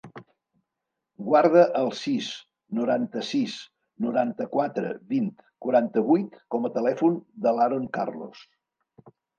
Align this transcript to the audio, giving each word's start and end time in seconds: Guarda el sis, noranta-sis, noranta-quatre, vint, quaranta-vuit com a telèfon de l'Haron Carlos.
Guarda 1.27 1.65
el 1.81 1.91
sis, 1.99 2.29
noranta-sis, 2.79 3.59
noranta-quatre, 4.07 4.97
vint, 5.15 5.31
quaranta-vuit 5.67 6.45
com 6.57 6.67
a 6.71 6.77
telèfon 6.81 7.25
de 7.47 7.59
l'Haron 7.61 7.91
Carlos. 8.01 8.47